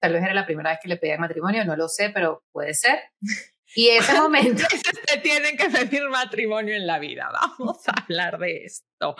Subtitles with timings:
[0.00, 2.74] tal vez era la primera vez que le pedían matrimonio, no lo sé, pero puede
[2.74, 2.98] ser.
[3.72, 4.64] Y ese momento...
[5.06, 9.14] te tienen que pedir matrimonio en la vida, vamos a hablar de esto.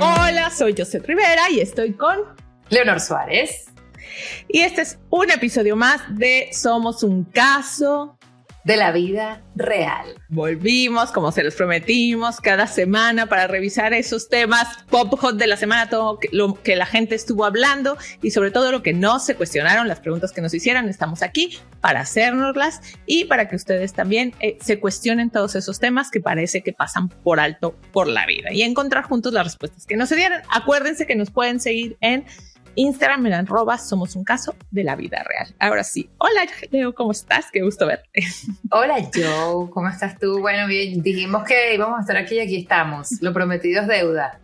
[0.00, 2.20] Hola, soy José Rivera y estoy con
[2.70, 3.66] Leonor Suárez.
[4.48, 8.18] Y este es un episodio más de Somos un caso
[8.64, 10.06] de la vida real.
[10.28, 15.56] Volvimos, como se los prometimos, cada semana para revisar esos temas pop hot de la
[15.56, 19.34] semana, todo lo que la gente estuvo hablando y sobre todo lo que no se
[19.34, 20.88] cuestionaron, las preguntas que nos hicieron.
[20.88, 26.10] Estamos aquí para hacernoslas y para que ustedes también eh, se cuestionen todos esos temas
[26.10, 29.96] que parece que pasan por alto por la vida y encontrar juntos las respuestas que
[29.96, 30.42] no se dieron.
[30.50, 32.24] Acuérdense que nos pueden seguir en
[32.74, 33.46] Instagram en
[33.78, 35.54] somos un caso de la vida real.
[35.58, 37.46] Ahora sí, hola Leo, ¿cómo estás?
[37.52, 38.22] Qué gusto verte.
[38.70, 40.40] Hola Joe, ¿cómo estás tú?
[40.40, 43.20] Bueno, bien, dijimos que íbamos a estar aquí y aquí estamos.
[43.20, 44.40] Lo prometido es deuda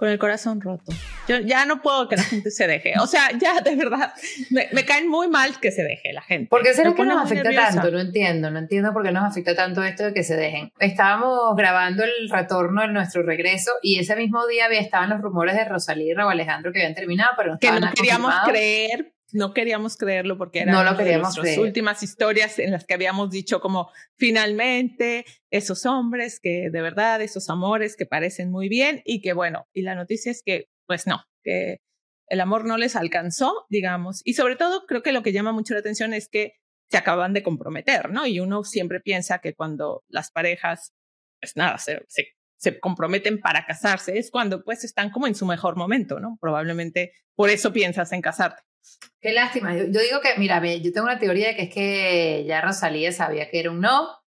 [0.00, 0.92] con el corazón roto.
[1.28, 2.94] Yo ya no puedo que la gente se deje.
[3.00, 4.14] O sea, ya de verdad,
[4.48, 6.48] me, caen muy mal que se deje la gente.
[6.48, 7.90] ¿Por qué será que nos afecta tanto?
[7.90, 10.72] No entiendo, no entiendo por qué nos afecta tanto esto de que se dejen.
[10.78, 15.54] Estábamos grabando el retorno de nuestro regreso y ese mismo día había, estaban los rumores
[15.54, 19.54] de Rosalía y Raúl Alejandro que habían terminado, pero no que no queríamos creer no
[19.54, 25.86] queríamos creerlo porque eran nuestras últimas historias en las que habíamos dicho como finalmente esos
[25.86, 29.94] hombres que de verdad, esos amores que parecen muy bien y que bueno, y la
[29.94, 31.80] noticia es que pues no, que
[32.28, 35.74] el amor no les alcanzó, digamos, y sobre todo creo que lo que llama mucho
[35.74, 36.54] la atención es que
[36.90, 38.26] se acaban de comprometer, ¿no?
[38.26, 40.92] Y uno siempre piensa que cuando las parejas,
[41.40, 45.46] pues nada, se, se, se comprometen para casarse, es cuando pues están como en su
[45.46, 46.36] mejor momento, ¿no?
[46.40, 48.62] Probablemente por eso piensas en casarte.
[49.20, 49.76] Qué lástima.
[49.76, 53.50] Yo, digo que, mira, yo tengo una teoría de que es que ya Rosalía sabía
[53.50, 54.20] que era un no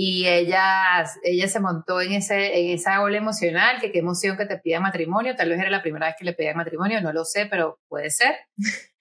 [0.00, 4.46] y ella, ella se montó en, ese, en esa ola emocional, que qué emoción que
[4.46, 7.24] te pidan matrimonio, tal vez era la primera vez que le pedían matrimonio, no lo
[7.24, 8.36] sé, pero puede ser.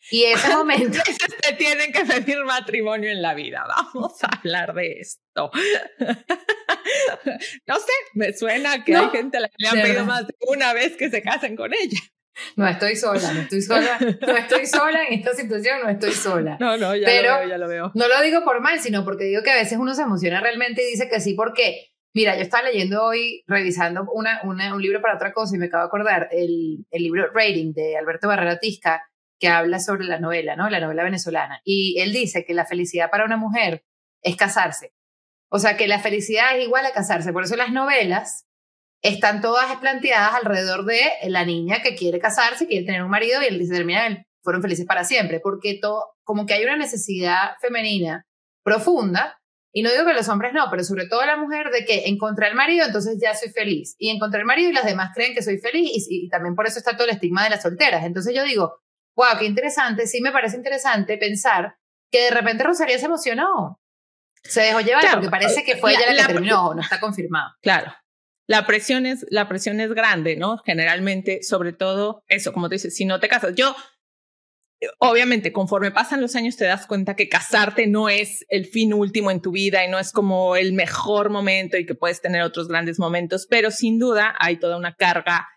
[0.09, 0.97] Y ese momento...
[1.43, 5.51] te tienen que pedir matrimonio en la vida, vamos a hablar de esto.
[7.67, 10.33] no sé, me suena que hay gente a la que le han pedido más de
[10.47, 11.99] una vez que se casen con ella.
[12.55, 16.57] No estoy sola, no estoy sola, no estoy sola en esta situación, no estoy sola.
[16.59, 17.91] No, no, ya Pero lo veo, ya lo veo.
[17.95, 20.83] No lo digo por mal, sino porque digo que a veces uno se emociona realmente
[20.83, 25.01] y dice que sí, porque, mira, yo estaba leyendo hoy, revisando una, una, un libro
[25.01, 28.59] para otra cosa y me acabo de acordar, el, el libro Rating de Alberto Barrera
[28.59, 29.03] Tisca,
[29.39, 30.69] que habla sobre la novela, ¿no?
[30.69, 31.61] La novela venezolana.
[31.63, 33.83] Y él dice que la felicidad para una mujer
[34.23, 34.93] es casarse.
[35.49, 37.31] O sea, que la felicidad es igual a casarse.
[37.31, 38.46] Por eso las novelas
[39.01, 43.45] están todas planteadas alrededor de la niña que quiere casarse, quiere tener un marido y
[43.45, 48.25] él termina, fueron felices para siempre, porque todo, como que hay una necesidad femenina
[48.63, 49.39] profunda,
[49.73, 52.47] y no digo que los hombres no, pero sobre todo la mujer, de que encontré
[52.47, 55.43] el marido, entonces ya soy feliz, y encontré el marido y las demás creen que
[55.43, 58.03] soy feliz, y, y también por eso está todo el estigma de las solteras.
[58.03, 58.79] Entonces yo digo,
[59.15, 61.75] wow, qué interesante, sí me parece interesante pensar
[62.11, 63.79] que de repente Rosalía se emocionó,
[64.43, 67.51] se dejó llevar, porque parece que fue ella la, que terminó, no está confirmado.
[67.61, 67.93] Claro,
[68.47, 70.57] la presión es, la presión es grande, ¿no?
[70.65, 73.53] Generalmente, sobre todo eso, como te dices, si no te casas.
[73.55, 73.75] Yo,
[74.99, 79.31] obviamente, conforme pasan los años te das cuenta que casarte no es el fin último
[79.31, 82.69] en tu vida y no es como el mejor momento y que puedes tener otros
[82.69, 85.47] grandes momentos, pero sin duda hay toda una carga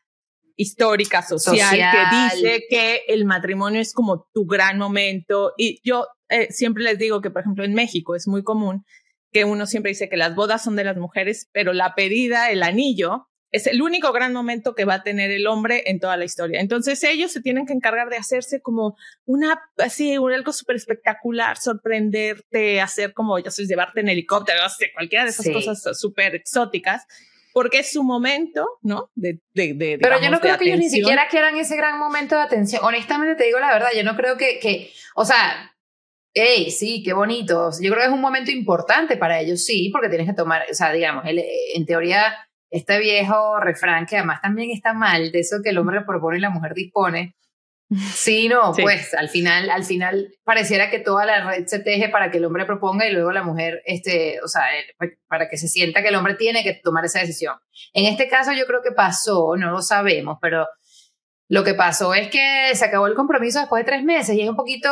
[0.57, 5.55] histórica, social, que dice que el matrimonio es como tu gran momento.
[5.57, 8.85] Y yo eh, siempre les digo que, por ejemplo, en México es muy común
[9.33, 12.63] que uno siempre dice que las bodas son de las mujeres, pero la pedida, el
[12.63, 16.25] anillo, es el único gran momento que va a tener el hombre en toda la
[16.25, 16.61] historia.
[16.61, 22.81] Entonces ellos se tienen que encargar de hacerse como una, así, algo súper espectacular, sorprenderte,
[22.81, 24.61] hacer como, ya sé, llevarte en helicóptero,
[24.95, 27.07] cualquiera de esas cosas súper exóticas,
[27.53, 29.11] porque es su momento, ¿no?
[29.17, 32.37] De, de, de Pero yo no creo que ellos ni siquiera quieran ese gran momento
[32.37, 32.85] de atención.
[32.85, 35.75] Honestamente te digo la verdad, yo no creo que, que o sea,
[36.33, 37.71] ¡Ey, sí, qué bonito!
[37.81, 40.75] Yo creo que es un momento importante para ellos, sí, porque tienes que tomar, o
[40.75, 42.35] sea, digamos, en teoría,
[42.71, 46.41] este viejo refrán que además también está mal, de eso que el hombre propone y
[46.41, 47.35] la mujer dispone.
[48.15, 52.31] Sí, no, pues al final, al final pareciera que toda la red se teje para
[52.31, 54.63] que el hombre proponga y luego la mujer, este, o sea,
[55.27, 57.57] para que se sienta que el hombre tiene que tomar esa decisión.
[57.93, 60.69] En este caso yo creo que pasó, no lo sabemos, pero
[61.51, 64.49] lo que pasó es que se acabó el compromiso después de tres meses y es
[64.49, 64.89] un poquito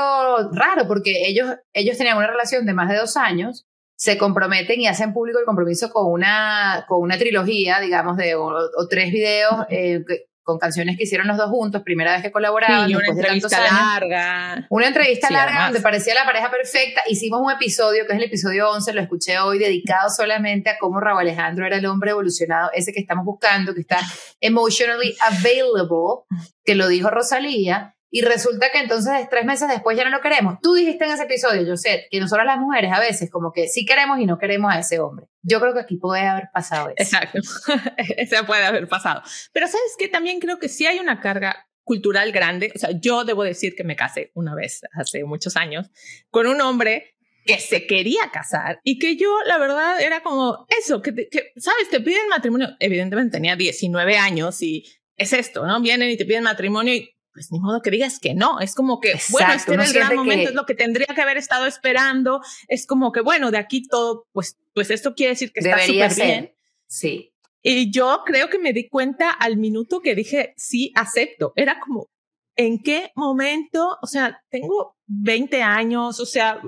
[0.52, 4.88] raro porque ellos, ellos tenían una relación de más de dos años, se comprometen y
[4.88, 8.52] hacen público el compromiso con una, con una trilogía, digamos, de o,
[8.90, 10.04] tres videos eh,
[10.48, 12.88] con canciones que hicieron los dos juntos, primera vez que colaboraban.
[12.88, 14.66] Sí, una entrevista larga.
[14.70, 17.02] Una entrevista larga donde parecía la pareja perfecta.
[17.06, 21.00] Hicimos un episodio, que es el episodio 11, lo escuché hoy, dedicado solamente a cómo
[21.00, 24.00] Raúl Alejandro era el hombre evolucionado, ese que estamos buscando, que está
[24.40, 26.24] emotionally available,
[26.64, 30.58] que lo dijo Rosalía y resulta que entonces tres meses después ya no lo queremos.
[30.62, 33.84] Tú dijiste en ese episodio, sé, que nosotros las mujeres a veces como que sí
[33.84, 35.26] queremos y no queremos a ese hombre.
[35.42, 36.96] Yo creo que aquí puede haber pasado eso.
[36.96, 37.38] Exacto,
[38.16, 39.22] eso puede haber pasado.
[39.52, 42.72] Pero sabes que también creo que sí hay una carga cultural grande.
[42.74, 45.90] O sea, yo debo decir que me casé una vez hace muchos años
[46.30, 47.14] con un hombre
[47.44, 51.88] que se quería casar y que yo, la verdad, era como eso, que, que ¿sabes?
[51.90, 52.68] Te piden matrimonio.
[52.78, 54.84] Evidentemente tenía 19 años y
[55.16, 55.80] es esto, ¿no?
[55.80, 58.58] Vienen y te piden matrimonio y pues ni modo que digas que no.
[58.58, 61.36] Es como que, bueno, este es el gran momento, es lo que tendría que haber
[61.36, 62.40] estado esperando.
[62.66, 66.14] Es como que, bueno, de aquí todo, pues, pues esto quiere decir que está súper
[66.16, 66.52] bien.
[66.88, 67.32] Sí.
[67.62, 71.52] Y yo creo que me di cuenta al minuto que dije, sí, acepto.
[71.54, 72.08] Era como,
[72.56, 73.98] ¿en qué momento?
[74.02, 76.60] O sea, tengo 20 años, o sea,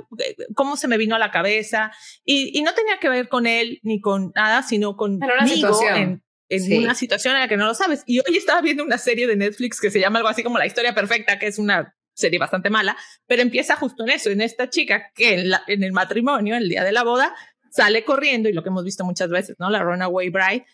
[0.55, 1.91] ¿cómo se me vino a la cabeza?
[2.25, 6.82] Y, y no tenía que ver con él ni con nada, sino conmigo en, en
[6.82, 8.02] una situación en la que no lo sabes.
[8.06, 10.67] Y hoy estaba viendo una serie de Netflix que se llama algo así como La
[10.67, 14.69] historia perfecta, que es una serie bastante mala, pero empieza justo en eso, en esta
[14.69, 17.35] chica que en, en el matrimonio, el día de la boda,
[17.70, 19.70] sale corriendo y lo que hemos visto muchas veces, ¿no?
[19.70, 20.67] La runaway bride,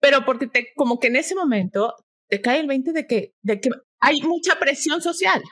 [0.00, 1.94] pero porque te, como que en ese momento
[2.28, 5.42] te cae el 20 de que, de que hay mucha presión social.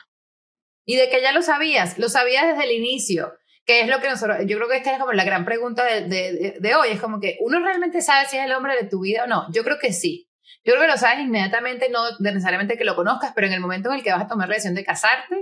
[0.84, 3.34] Y de que ya lo sabías, lo sabías desde el inicio
[3.68, 6.56] que es lo que nosotros, yo creo que esta es como la gran pregunta de,
[6.58, 9.24] de, hoy, es como que uno realmente sabe si es el hombre de tu vida
[9.24, 9.44] o no.
[9.52, 10.26] Yo creo que sí.
[10.64, 13.90] Yo creo que lo sabes inmediatamente, no necesariamente que lo conozcas, pero en el momento
[13.90, 15.34] en el que vas a tomar la decisión de casarte,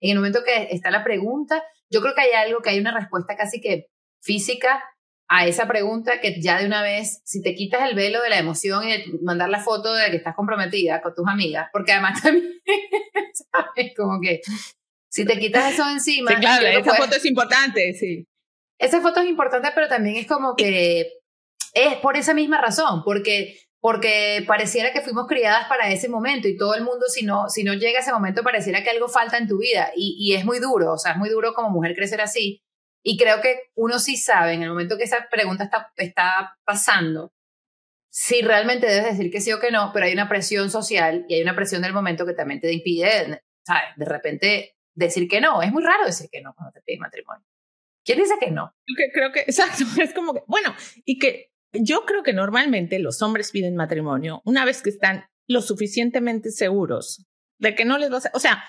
[0.00, 2.98] en el momento que está la pregunta, yo creo que hay algo, que hay una
[2.98, 3.88] respuesta casi que
[4.22, 4.82] física
[5.28, 8.38] a esa pregunta que ya de una vez, si te quitas el velo de la
[8.38, 12.62] emoción y mandar la foto de que estás comprometida con tus amigas, porque además también,
[13.52, 13.92] ¿sabes?
[13.94, 14.40] Como que
[15.14, 16.32] si te quitas eso encima.
[16.32, 18.26] Sí, claro, esa foto es importante, sí.
[18.80, 21.20] Esa foto es importante, pero también es como que
[21.72, 26.56] es por esa misma razón, porque, porque pareciera que fuimos criadas para ese momento y
[26.56, 29.46] todo el mundo, si no, si no llega ese momento, pareciera que algo falta en
[29.46, 32.20] tu vida y, y es muy duro, o sea, es muy duro como mujer crecer
[32.20, 32.60] así.
[33.04, 37.32] Y creo que uno sí sabe en el momento que esa pregunta está, está pasando,
[38.10, 41.34] si realmente debes decir que sí o que no, pero hay una presión social y
[41.34, 43.90] hay una presión del momento que también te impide, ¿sabes?
[43.96, 45.62] De repente decir que no.
[45.62, 47.46] Es muy raro decir que no cuando te piden matrimonio.
[48.04, 48.74] ¿Quién dice que no?
[49.12, 50.74] Creo que, exacto, es como que, bueno,
[51.04, 55.60] y que yo creo que normalmente los hombres piden matrimonio una vez que están lo
[55.60, 57.26] suficientemente seguros
[57.58, 58.30] de que no les va a...
[58.34, 58.64] O sea,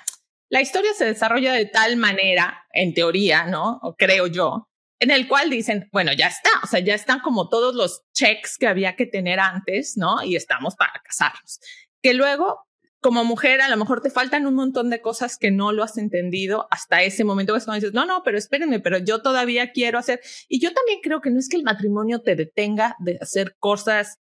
[0.50, 3.80] la historia se desarrolla de tal manera, en teoría, ¿no?
[3.82, 4.70] O creo yo,
[5.00, 8.58] en el cual dicen, bueno, ya está, o sea, ya están como todos los checks
[8.58, 10.24] que había que tener antes, ¿no?
[10.24, 11.60] Y estamos para casarnos.
[12.02, 12.66] Que luego
[13.06, 15.96] como mujer a lo mejor te faltan un montón de cosas que no lo has
[16.00, 19.72] entendido hasta ese momento que es cuando dices, no, no, pero espérenme, pero yo todavía
[19.74, 20.22] quiero hacer.
[20.50, 24.18] Y yo también creo que no es que el matrimonio te detenga de hacer cosas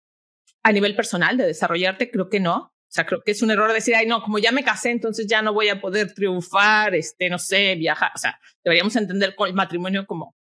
[0.63, 2.57] a nivel personal, de desarrollarte, creo que no.
[2.57, 5.27] O sea, creo que es un error decir, ay, no, como ya me casé, entonces
[5.27, 8.11] ya no voy a poder triunfar, este, no sé, viajar.
[8.15, 10.37] O sea, deberíamos entender el matrimonio como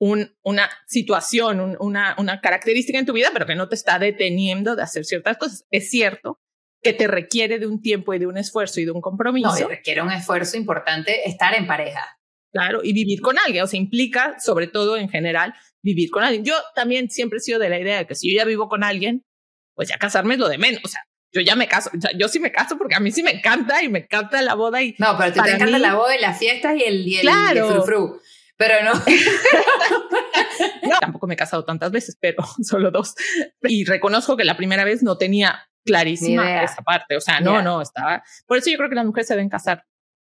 [0.00, 4.74] un, una situación, una, una característica en tu vida, pero que no te está deteniendo
[4.74, 5.64] de hacer ciertas cosas.
[5.70, 6.40] Es cierto
[6.82, 9.58] que te requiere de un tiempo y de un esfuerzo y de un compromiso.
[9.58, 12.18] No, requiere un esfuerzo importante estar en pareja.
[12.52, 16.44] Claro, y vivir con alguien, o sea, implica, sobre todo en general, vivir con alguien.
[16.44, 18.82] Yo también siempre he sido de la idea de que si yo ya vivo con
[18.82, 19.24] alguien,
[19.74, 20.80] pues ya casarme es lo de menos.
[20.84, 21.02] O sea,
[21.32, 23.88] yo ya me caso, yo sí me caso porque a mí sí me encanta y
[23.88, 24.82] me encanta la boda.
[24.82, 27.84] Y no, pero te encanta la boda y las fiestas y el, y el, claro.
[28.56, 28.94] Pero no.
[30.82, 30.98] no.
[30.98, 33.14] Tampoco me he casado tantas veces, pero solo dos.
[33.62, 37.16] Y reconozco que la primera vez no tenía clarísima esa parte.
[37.16, 38.22] O sea, no, no, estaba.
[38.46, 39.84] Por eso yo creo que las mujeres se deben casar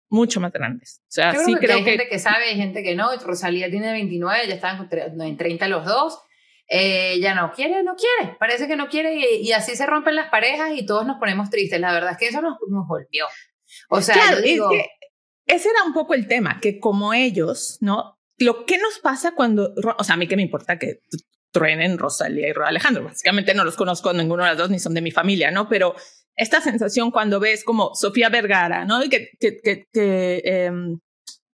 [0.10, 1.02] mucho más grandes.
[1.04, 3.16] O sea, sí creo, que, hay gente que sabe, hay gente que no.
[3.18, 6.20] Rosalía tiene 29, ya están en 30 los dos.
[6.68, 8.36] Eh, ya no quiere, no quiere.
[8.40, 11.80] Parece que no quiere y, así se rompen las parejas y todos nos ponemos tristes.
[11.80, 13.26] La verdad es que eso nos, nos golpeó.
[13.90, 14.90] O sea, claro, digo, es que
[15.46, 18.20] ese era un poco el tema, que como ellos, ¿no?
[18.38, 21.00] Lo que nos pasa cuando, o sea, a mí que me importa que
[21.54, 23.06] truenen Rosalía y Alejandro.
[23.06, 25.70] Básicamente no los conozco ninguno de los dos ni son de mi familia, ¿no?
[25.70, 25.96] Pero
[26.36, 29.04] esta sensación cuando ves como Sofía Vergara, ¿no?
[29.04, 31.00] Y que, que, que, que em,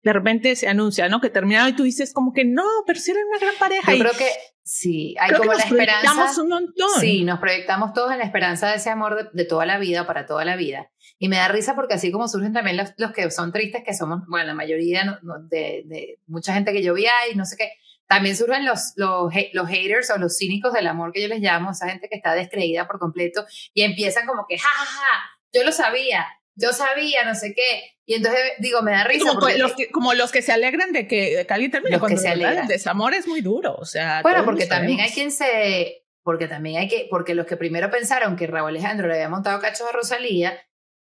[0.02, 1.20] de repente se anuncia, ¿no?
[1.20, 3.92] Que terminaron y tú dices como que no, pero si eran una gran pareja.
[3.92, 4.28] Yo creo que
[4.64, 6.42] sí, hay como la esperanza.
[6.42, 7.00] un montón.
[7.00, 10.26] Sí, nos proyectamos todos en la esperanza de ese amor de, toda la vida, para
[10.26, 10.90] toda la vida.
[11.18, 13.94] Y me da risa porque así como surgen también los, los que son tristes, que
[13.94, 17.70] somos, bueno, la mayoría de, de, mucha gente que yo vi ahí, no sé qué,
[18.06, 21.70] también surgen los, los, los haters o los cínicos del amor que yo les llamo,
[21.70, 25.64] esa gente que está descreída por completo y empiezan como que, ja, ja, ja, yo
[25.64, 27.94] lo sabía, yo sabía, no sé qué.
[28.06, 29.26] Y entonces digo, me da risa.
[29.26, 31.96] Como, porque, los, que, como los que se alegran de que, de que alguien termine.
[31.96, 32.58] Los que se alegran.
[32.58, 34.20] El desamor es muy duro, o sea.
[34.22, 36.04] Bueno, porque también hay quien se.
[36.22, 37.06] Porque también hay que.
[37.10, 40.58] Porque los que primero pensaron que Raúl Alejandro le había montado cachos a Rosalía,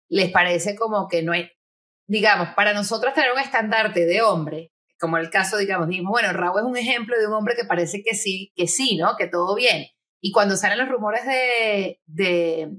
[0.09, 1.51] les parece como que no hay.
[2.07, 6.59] Digamos, para nosotros tener un estandarte de hombre, como el caso, digamos, dijimos, bueno, Raúl
[6.59, 9.15] es un ejemplo de un hombre que parece que sí, que sí, ¿no?
[9.17, 9.87] Que todo bien.
[10.21, 12.69] Y cuando salen los rumores de, de,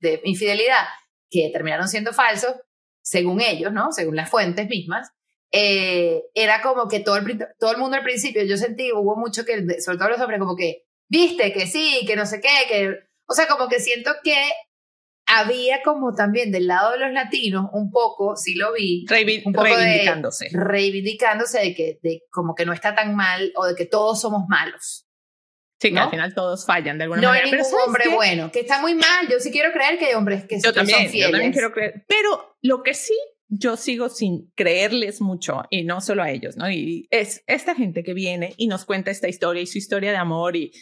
[0.00, 0.84] de infidelidad,
[1.30, 2.54] que terminaron siendo falsos,
[3.02, 3.92] según ellos, ¿no?
[3.92, 5.10] Según las fuentes mismas,
[5.52, 9.44] eh, era como que todo el, todo el mundo al principio, yo sentí, hubo mucho
[9.44, 12.94] que, sobre todo los hombres, como que, viste, que sí, que no sé qué, que,
[13.26, 14.36] o sea, como que siento que
[15.30, 19.06] había como también del lado de los latinos un poco, sí lo vi,
[19.44, 20.48] un poco reivindicándose.
[20.50, 24.20] De, reivindicándose de que de como que no está tan mal o de que todos
[24.20, 25.06] somos malos.
[25.80, 27.46] Sí, que al final todos fallan de alguna manera.
[27.46, 29.28] No hay ningún hombre bueno, que está muy mal.
[29.30, 31.28] Yo sí quiero creer que hay hombres que, yo también, son fieles.
[31.28, 32.04] Yo también quiero creer.
[32.06, 33.14] Pero lo que sí
[33.50, 36.70] yo sigo sin creerles mucho, y no solo a ellos, ¿no?
[36.70, 40.16] Y es esta gente que viene y nos cuenta esta historia y su historia de
[40.16, 40.72] amor y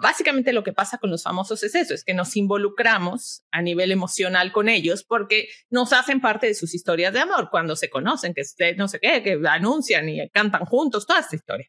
[0.00, 3.92] básicamente lo que pasa con los famosos es eso, es que nos involucramos a nivel
[3.92, 8.34] emocional con ellos porque nos hacen parte de sus historias de amor cuando se conocen,
[8.34, 8.42] que
[8.76, 11.68] no sé qué, que anuncian y cantan juntos, toda esta historia.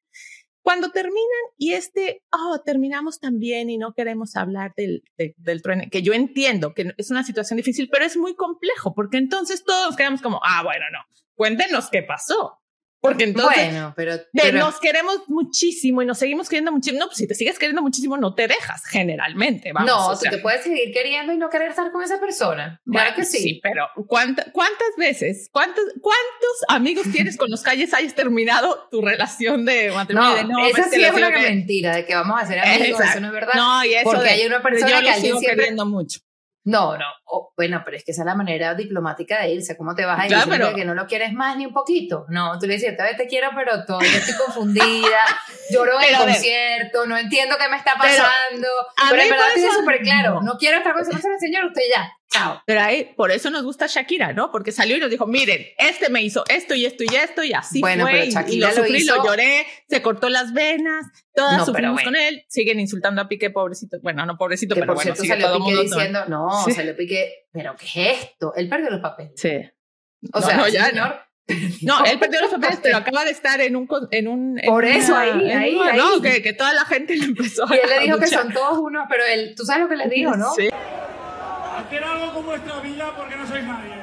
[0.62, 1.24] Cuando terminan
[1.57, 6.74] y este, oh, terminamos también y no queremos hablar del, del trueno, que yo entiendo
[6.74, 10.63] que es una situación difícil, pero es muy complejo, porque entonces todos quedamos como, ah,
[10.63, 11.00] bueno, no,
[11.36, 12.59] cuéntenos qué pasó.
[13.07, 14.17] Porque entonces bueno, pero,
[14.53, 16.99] nos queremos muchísimo y nos seguimos queriendo muchísimo.
[16.99, 19.73] No, pues si te sigues queriendo muchísimo, no te dejas, generalmente.
[19.73, 22.81] Vamos, no, tú te puedes seguir queriendo y no querer estar con esa persona.
[22.85, 23.37] Claro que sí.
[23.37, 29.65] Sí, pero ¿cuántas veces, cuántos, cuántos amigos tienes con los calles hayas terminado tu relación
[29.65, 30.43] de matrimonio?
[30.47, 33.27] No, esa pues, sí es una mentira de que vamos a ser amigos, eso no
[33.27, 33.53] es verdad.
[33.55, 35.55] No, y eso Porque hay una persona yo que siempre...
[35.55, 36.19] queriendo mucho.
[36.67, 37.05] No, no,
[37.55, 39.77] bueno, pero es que esa es la manera diplomática de irse.
[39.77, 40.75] ¿Cómo te vas a ir claro, pero...
[40.75, 42.25] que no lo quieres más ni un poquito?
[42.27, 45.24] No, tú le dices, todavía te quiero, pero todavía estoy confundida,
[45.71, 48.27] lloro en el concierto, no entiendo qué me está pasando.
[48.51, 50.57] Pero, pero en verdad tiene súper claro, no.
[50.57, 52.12] quiero estar con ese señor, usted ya.
[52.38, 52.62] Chao.
[52.65, 54.51] Pero ahí, por eso nos gusta Shakira, ¿no?
[54.51, 57.53] Porque salió y nos dijo, miren, este me hizo esto y esto y esto y
[57.53, 58.12] así bueno, fue.
[58.13, 62.46] Pero Shakira y, lo sufrí, lo, lloré, se cortó las venas, todas sufrimos con él,
[62.48, 63.98] siguen insultando a Piqué, pobrecito.
[64.01, 66.72] Bueno, no pobrecito, pero por bueno, cierto, salió todo Piqué diciendo, no, sí.
[66.72, 68.53] salió Piqué, pero ¿qué es esto?
[68.56, 69.34] Él perdió los papeles.
[69.36, 69.70] Sí.
[70.34, 71.22] O sea, no, ya, señor,
[71.82, 73.88] no, él perdió los papeles, pero acaba de estar en un...
[74.12, 75.98] En un Por eso, ahí, ahí, ahí.
[75.98, 77.75] No, que, que, toda la gente le empezó a...
[77.75, 80.10] Y él le dijo que son todos unos, pero él, tú sabes lo que le
[80.10, 80.53] dijo, ¿no?
[80.53, 80.70] Sí
[81.88, 83.94] hacer algo con vuestra vida porque no sois nadie.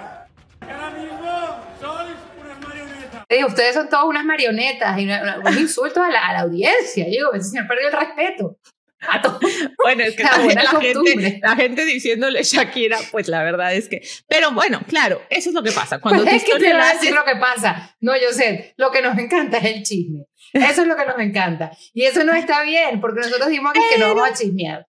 [0.61, 3.23] Ahora mismo sois unas marionetas.
[3.29, 7.05] Eh, ustedes son todas unas marionetas y un insulto a la, a la audiencia.
[7.07, 8.59] Digo, ese señor perdió el respeto.
[9.07, 9.21] A.
[9.85, 14.01] Bueno, es que la, la gente, la gente diciéndole Shakira, pues la verdad es que.
[14.27, 16.01] Pero bueno, claro, eso es lo que pasa.
[16.01, 17.95] Cuando pues es que te a decir lo que pasa.
[18.01, 20.25] No, yo sé, lo que nos encanta es el chisme.
[20.55, 21.71] Eso es lo que nos encanta.
[21.93, 24.87] Y eso no está bien, porque nosotros dijimos que, que no vamos a chismear.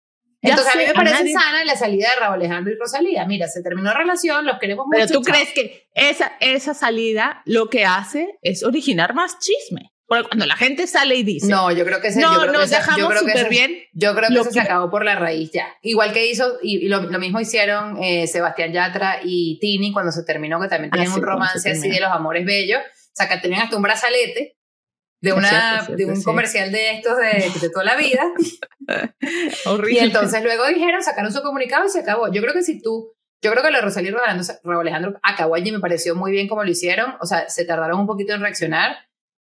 [0.50, 3.26] Entonces a mí me parece sana la salida de Raúl Alejandro y Rosalía.
[3.26, 4.98] Mira, se terminó la relación, los queremos mucho.
[5.08, 9.92] Pero tú crees que esa, esa salida lo que hace es originar más chisme.
[10.08, 11.48] Porque cuando la gente sale y dice.
[11.48, 13.76] No, yo creo que se, no, nos dejamos súper bien.
[13.94, 15.68] Yo creo que eso se acabó por la raíz ya.
[15.82, 20.24] Igual que hizo, y, lo, lo, mismo hicieron eh, Sebastián Yatra y Tini cuando se
[20.24, 22.80] terminó, que también ah, un romance así de los amores bellos.
[22.80, 24.55] O sea, que tenían hasta un brazalete
[25.22, 28.24] de, una, de un comercial de estos de, de toda la vida.
[29.66, 29.94] Horrible.
[29.94, 32.32] Y entonces luego dijeron, sacaron su comunicado y se acabó.
[32.32, 35.72] Yo creo que si tú, yo creo que lo de Rosalía y Alejandro acabó allí,
[35.72, 37.16] me pareció muy bien como lo hicieron.
[37.22, 38.98] O sea, se tardaron un poquito en reaccionar,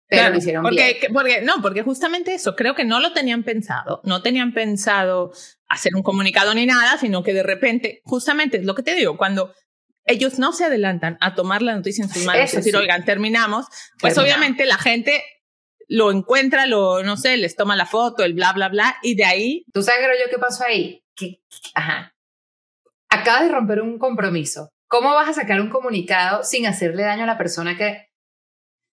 [0.06, 1.12] pero lo hicieron porque, bien.
[1.12, 4.00] Porque, no, porque justamente eso, creo que no lo tenían pensado.
[4.04, 5.32] No tenían pensado
[5.68, 9.16] hacer un comunicado ni nada, sino que de repente, justamente es lo que te digo,
[9.16, 9.54] cuando
[10.04, 13.66] ellos no se adelantan a tomar la noticia en sus manos, es decir, oigan, terminamos,
[14.00, 15.22] pues obviamente la gente
[15.90, 19.24] lo encuentra, lo, no sé, les toma la foto, el bla, bla, bla, y de
[19.24, 19.64] ahí...
[19.74, 21.02] ¿Tú sabes, yo, qué pasó ahí?
[21.16, 21.42] Que,
[21.74, 22.14] ajá.
[23.10, 24.70] Acabas de romper un compromiso.
[24.86, 28.08] ¿Cómo vas a sacar un comunicado sin hacerle daño a la persona que...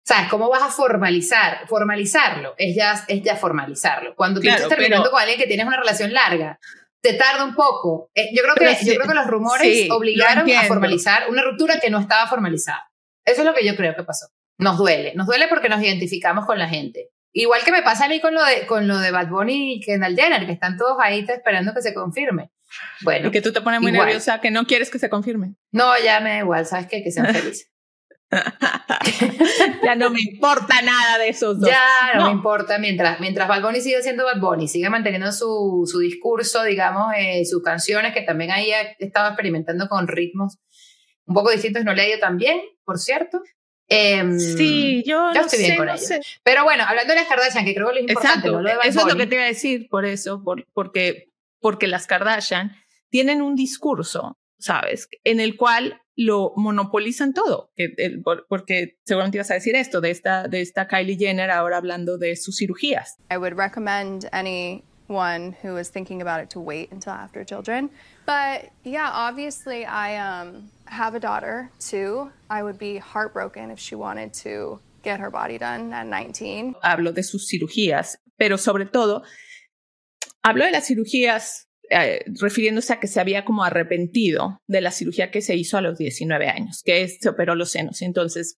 [0.03, 0.27] ¿Sabes?
[0.29, 1.67] ¿Cómo vas a formalizar?
[1.67, 4.15] Formalizarlo es ya, es ya formalizarlo.
[4.15, 6.59] Cuando tú estás terminando con alguien que tienes una relación larga,
[6.99, 8.09] te tarda un poco.
[8.15, 11.91] Eh, yo, creo que, yo creo que los rumores obligaron a formalizar una ruptura que
[11.91, 12.89] no estaba formalizada.
[13.23, 14.27] Eso es lo que yo creo que pasó
[14.57, 15.13] nos duele.
[15.15, 17.09] Nos duele porque nos identificamos con la gente.
[17.33, 19.79] Igual que me pasa a mí con lo de, con lo de Bad Bunny y
[19.81, 22.51] Kendall Jenner, que están todos ahí esperando que se confirme.
[23.01, 23.27] Bueno.
[23.27, 25.55] Y que tú te pones muy nerviosa, que no quieres que se confirme.
[25.71, 27.03] No, ya me da igual, ¿sabes qué?
[27.03, 27.71] Que sean felices.
[29.83, 31.69] ya no me importa nada de esos dos.
[31.69, 32.77] Ya no, me importa.
[32.77, 37.45] Mientras, mientras Bad Bunny sigue siendo Bad Bunny, sigue manteniendo su, su discurso, digamos, eh,
[37.45, 40.57] sus canciones, que también ahí ha estado experimentando con ritmos
[41.27, 43.41] un poco distintos, no le ha ido tan bien, por cierto.
[43.89, 46.09] Em, sí, yo, no estoy bien con ellos.
[46.43, 49.17] Pero bueno, hablando de las Kardashian, que creo que lo importante, Exacto, eso es lo
[49.17, 52.75] que te iba a decir, por eso, por, porque, porque las Kardashian
[53.09, 55.07] tienen un discurso, ¿sabes?
[55.23, 57.71] En el cual lo monopolizan todo,
[58.49, 62.35] porque seguramente ibas a decir esto de esta, de esta Kylie Jenner ahora hablando de
[62.35, 63.17] sus cirugías.
[63.31, 64.27] I would recommend
[65.09, 67.89] anyone who is thinking about it to wait until after children.
[68.25, 72.31] But yeah, obviously I um, have a daughter too.
[72.49, 76.75] I would be heartbroken if she wanted to get her body done at 19.
[76.83, 79.23] Hablo de sus cirugías, pero sobre todo
[80.43, 85.31] hablo de las cirugías eh, refiriéndose a que se había como arrepentido de la cirugía
[85.31, 88.01] que se hizo a los 19 años, que se operó los senos.
[88.01, 88.57] Entonces,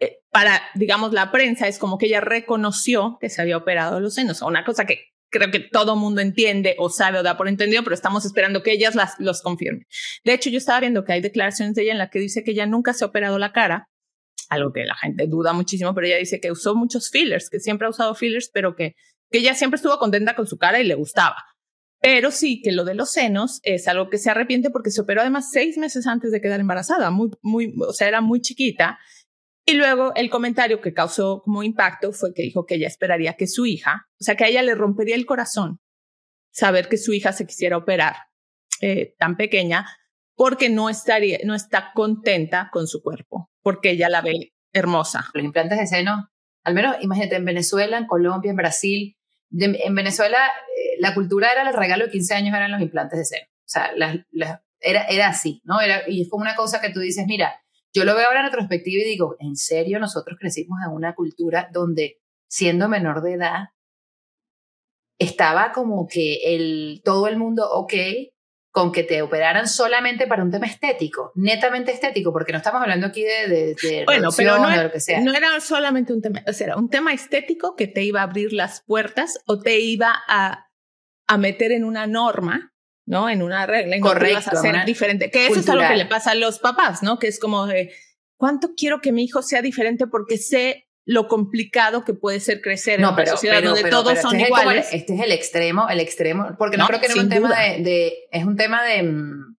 [0.00, 4.14] eh, para, digamos, la prensa es como que ella reconoció que se había operado los
[4.14, 7.82] senos, una cosa que creo que todo mundo entiende o sabe o da por entendido,
[7.82, 9.86] pero estamos esperando que ellas las, los confirmen.
[10.24, 12.52] De hecho, yo estaba viendo que hay declaraciones de ella en la que dice que
[12.52, 13.88] ella nunca se ha operado la cara,
[14.48, 17.86] algo que la gente duda muchísimo, pero ella dice que usó muchos fillers, que siempre
[17.86, 18.94] ha usado fillers, pero que,
[19.30, 21.36] que ella siempre estuvo contenta con su cara y le gustaba.
[22.00, 25.20] Pero sí que lo de los senos es algo que se arrepiente porque se operó
[25.20, 28.98] además seis meses antes de quedar embarazada, muy, muy, o sea, era muy chiquita.
[29.68, 33.46] Y luego el comentario que causó como impacto fue que dijo que ella esperaría que
[33.46, 35.78] su hija, o sea, que a ella le rompería el corazón
[36.50, 38.16] saber que su hija se quisiera operar
[38.80, 39.86] eh, tan pequeña
[40.34, 45.28] porque no estaría, no está contenta con su cuerpo, porque ella la ve hermosa.
[45.34, 46.30] Los implantes de seno,
[46.64, 49.18] al menos imagínate en Venezuela, en Colombia, en Brasil,
[49.50, 53.24] en Venezuela eh, la cultura era el regalo de 15 años eran los implantes de
[53.26, 53.46] seno.
[53.50, 53.90] O sea,
[54.80, 55.78] era, era así, ¿no?
[55.82, 57.60] Era, y es como una cosa que tú dices, mira,
[57.94, 61.68] yo lo veo ahora en retrospectiva y digo, ¿en serio nosotros crecimos en una cultura
[61.72, 63.68] donde siendo menor de edad
[65.18, 67.94] estaba como que el, todo el mundo, ok,
[68.70, 73.08] con que te operaran solamente para un tema estético, netamente estético, porque no estamos hablando
[73.08, 75.20] aquí de, de, bueno, pero no, era, lo que sea.
[75.20, 78.24] no era solamente un tema, o sea, era un tema estético que te iba a
[78.24, 80.68] abrir las puertas o te iba a,
[81.26, 82.72] a meter en una norma,
[83.08, 83.30] ¿no?
[83.30, 85.30] En una regla, en Correcto, a ser diferente.
[85.30, 87.18] Que eso es algo que le pasa a los papás, ¿no?
[87.18, 87.90] Que es como de,
[88.36, 93.00] ¿cuánto quiero que mi hijo sea diferente porque sé lo complicado que puede ser crecer
[93.00, 94.88] no, en una sociedad donde todos son este iguales.
[94.92, 98.44] este es el extremo, el extremo, porque no, creo que no un tema de, es
[98.44, 99.56] un tema de, mm,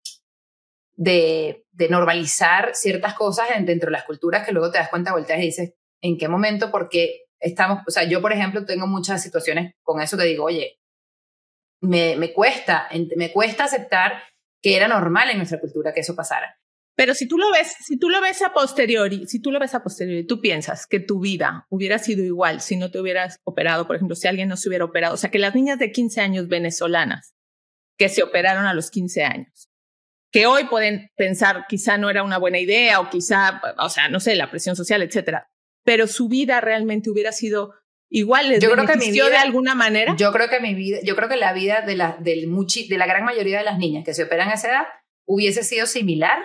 [0.97, 5.39] de, de, normalizar ciertas cosas dentro de las culturas que luego te das cuenta, volteas
[5.39, 6.69] y dices, ¿en qué momento?
[6.69, 10.78] Porque estamos, o sea, yo por ejemplo tengo muchas situaciones con eso que digo, oye,
[11.81, 14.23] me, me cuesta, me cuesta aceptar
[14.61, 16.59] que era normal en nuestra cultura que eso pasara.
[16.99, 19.73] Pero si tú lo ves, si tú lo ves a posteriori, si tú lo ves
[19.73, 23.87] a posteriori, tú piensas que tu vida hubiera sido igual si no te hubieras operado,
[23.87, 26.19] por ejemplo, si alguien no se hubiera operado, o sea, que las niñas de 15
[26.19, 27.33] años venezolanas
[27.97, 29.69] que se operaron a los 15 años,
[30.29, 34.19] que hoy pueden pensar quizá no era una buena idea o quizá, o sea, no
[34.19, 35.49] sé, la presión social, etcétera,
[35.85, 37.75] pero su vida realmente hubiera sido
[38.09, 40.15] igual, yo creo que mi vida, de alguna manera.
[40.17, 43.05] Yo creo que mi vida, yo creo que la vida de la, del de la
[43.05, 44.87] gran mayoría de las niñas que se operan a esa edad
[45.25, 46.39] hubiese sido similar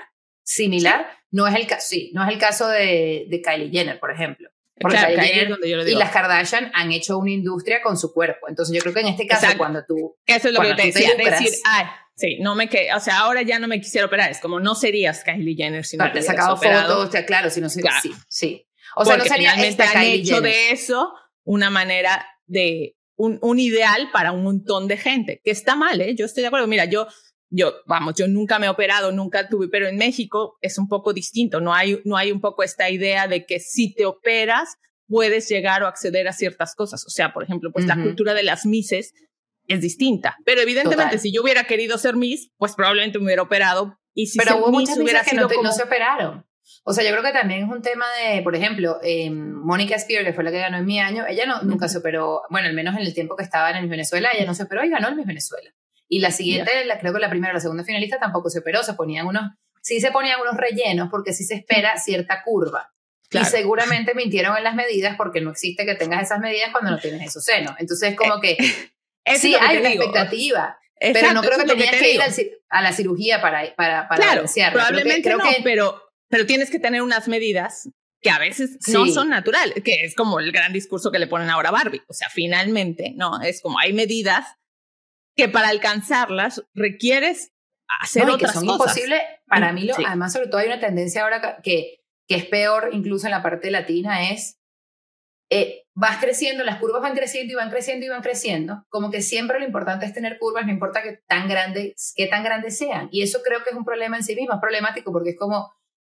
[0.45, 1.07] similar.
[1.31, 4.49] No, es el, sí, no es el caso de, de Kylie Jenner, por ejemplo.
[4.79, 8.49] Porque Kylie Jenner y las Kardashian han hecho una industria con su cuerpo.
[8.49, 10.17] Entonces yo creo que en este caso cuando tú...
[10.27, 13.19] Eso es lo que yo te decía, decir, ay, sí, no me que, o sea,
[13.19, 14.31] ahora ya no me quisiera operar.
[14.31, 17.83] Es como no serías Kylie Jenner si no te, sacado fotos, claro, si no sí,
[18.29, 18.69] sí.
[18.97, 21.13] O sea, no sería finalmente han hecho de eso
[21.45, 26.15] una manera de un, un, ideal para un montón de gente, que está mal, ¿eh?
[26.17, 26.67] Yo estoy de acuerdo.
[26.67, 27.07] Mira, yo
[27.51, 31.13] yo, vamos, yo nunca me he operado, nunca tuve, pero en México es un poco
[31.13, 34.77] distinto, no hay, no hay un poco esta idea de que si te operas
[35.07, 37.05] puedes llegar o acceder a ciertas cosas.
[37.07, 39.13] O sea, por ejemplo, pues la cultura de las mises
[39.69, 43.99] es distinta, pero evidentemente si yo hubiera querido ser Miss, pues probablemente me hubiera operado
[44.15, 46.45] y si pero hubo muchas hubiera que no, no, se operaron.
[46.87, 50.23] O sea, yo creo que también es un tema de, por ejemplo, eh, Mónica Spear,
[50.23, 52.75] que fue la que ganó en mi año, ella no, nunca se operó, bueno, al
[52.75, 55.25] menos en el tiempo que estaba en Venezuela, ella no se operó y ganó en
[55.25, 55.71] Venezuela.
[56.09, 58.83] Y la siguiente, la, creo que la primera o la segunda finalista tampoco se operó,
[58.83, 62.91] se ponían unos, sí se ponían unos rellenos porque sí se espera cierta curva.
[63.31, 66.99] Y seguramente mintieron en las medidas porque no existe que tengas esas medidas cuando no
[66.99, 67.75] tienes esos senos.
[67.79, 68.57] Entonces es como que
[69.37, 70.79] sí hay una expectativa.
[71.01, 72.21] pero no creo que tenías que, ir
[72.69, 76.01] a la cirugía para, para, para claro, Probablemente creo que, pero,
[76.35, 77.89] pero tienes que tener unas medidas
[78.21, 81.49] que a veces no son naturales, que es como el gran discurso que le ponen
[81.49, 82.03] ahora a Barbie.
[82.09, 84.45] O sea, finalmente, no, es como hay medidas
[85.37, 87.53] que para alcanzarlas requieres
[88.01, 91.23] hacer no, otras que son imposibles para mí lo, además sobre todo hay una tendencia
[91.23, 94.59] ahora que que es peor incluso en la parte latina, es
[95.51, 99.23] eh, vas creciendo, las curvas van creciendo y van creciendo y van creciendo, como que
[99.23, 103.09] siempre lo importante es tener curvas, no importa que tan grandes, que tan grandes sean.
[103.13, 105.73] Y eso creo que es un problema en sí mismo, es problemático porque es como,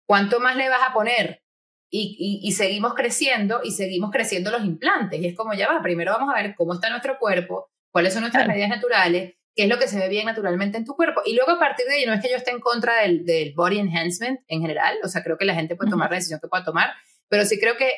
[0.07, 1.43] ¿cuánto más le vas a poner?
[1.89, 5.21] Y, y, seguimos creciendo y seguimos creciendo los implantes.
[5.21, 8.23] Y es como, ya va, primero vamos a ver cómo está nuestro cuerpo, cuáles son
[8.23, 11.23] nuestras medidas naturales, qué es lo que se ve bien naturalmente en tu cuerpo.
[11.25, 13.55] Y luego a partir de ahí, no es que yo esté en contra del, del
[13.55, 16.49] body enhancement en general, o sea, creo que la gente puede tomar la decisión que
[16.49, 16.91] pueda tomar,
[17.29, 17.91] pero sí creo que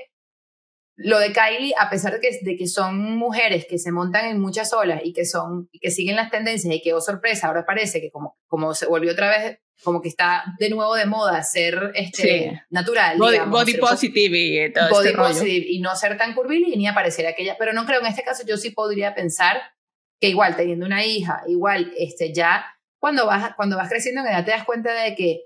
[1.00, 4.40] lo de Kylie, a pesar de que, de que son mujeres que se montan en
[4.40, 7.64] muchas olas y que, son, y que siguen las tendencias y que, oh sorpresa, ahora
[7.64, 11.42] parece que como, como se volvió otra vez, como que está de nuevo de moda
[11.42, 13.18] ser este, natural.
[13.18, 17.86] Body, positive y todo este positive y no ser tan curvilínea, pareciera aquella, pero no
[17.86, 19.60] creo, en este caso yo sí podría pensar
[20.20, 22.64] que igual teniendo una hija, igual este, ya
[23.00, 25.42] cuando vas, cuando vas creciendo en edad te das cuenta de que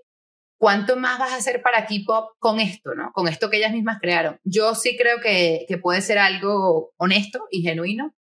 [0.62, 3.10] ¿cuánto más vas a hacer para K-pop con esto, ¿no?
[3.12, 4.38] Con esto que ellas mismas crearon.
[4.44, 8.14] Yo sí creo que, que puede ser algo honesto y genuino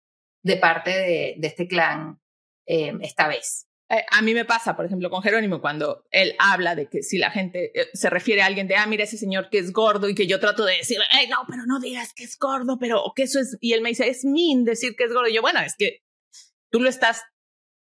[0.44, 2.20] de parte de, de este clan
[2.66, 3.67] eh, esta vez.
[3.90, 7.16] Eh, a mí me pasa, por ejemplo, con Jerónimo, cuando él habla de que si
[7.16, 10.08] la gente eh, se refiere a alguien de, ah, mira ese señor que es gordo
[10.08, 13.02] y que yo trato de decir, hey, no, pero no digas que es gordo, pero
[13.16, 15.28] que eso es, y él me dice, es mean decir que es gordo.
[15.28, 16.02] Y yo, bueno, es que
[16.70, 17.22] tú lo estás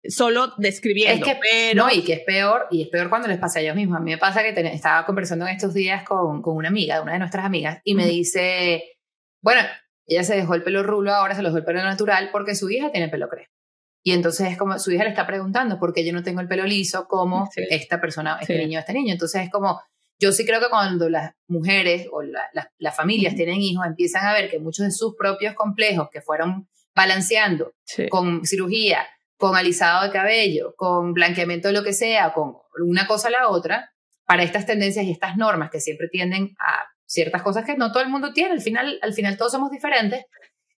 [0.04, 1.26] solo describiendo.
[1.26, 1.84] Es que, pero...
[1.84, 3.98] No, y que es peor, y es peor cuando les pasa a ellos mismos.
[3.98, 7.14] A mí me pasa que estaba conversando en estos días con, con, una amiga, una
[7.14, 8.96] de nuestras amigas, y me dice,
[9.42, 9.60] bueno,
[10.06, 12.70] ella se dejó el pelo rulo, ahora se lo dejó el pelo natural porque su
[12.70, 13.59] hija tiene pelo crespo.
[14.02, 16.48] Y entonces es como, su hija le está preguntando por qué yo no tengo el
[16.48, 19.12] pelo liso como esta persona, este niño, este niño.
[19.12, 19.80] Entonces es como,
[20.18, 24.50] yo sí creo que cuando las mujeres o las familias tienen hijos, empiezan a ver
[24.50, 27.72] que muchos de sus propios complejos que fueron balanceando
[28.10, 32.54] con cirugía, con alisado de cabello, con blanqueamiento de lo que sea, con
[32.86, 33.92] una cosa a la otra,
[34.26, 38.02] para estas tendencias y estas normas que siempre tienden a ciertas cosas que no todo
[38.02, 40.24] el mundo tiene, al final, al final todos somos diferentes,